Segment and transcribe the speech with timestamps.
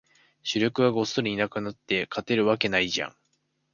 [0.41, 3.15] 主力がごっそりいなくなって、勝てるわけないじゃん